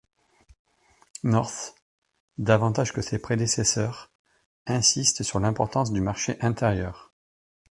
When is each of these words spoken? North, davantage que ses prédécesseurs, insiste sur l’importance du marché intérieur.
North, 1.21 1.75
davantage 2.39 2.91
que 2.91 3.03
ses 3.03 3.19
prédécesseurs, 3.19 4.11
insiste 4.65 5.21
sur 5.21 5.39
l’importance 5.39 5.93
du 5.93 6.01
marché 6.01 6.41
intérieur. 6.43 7.13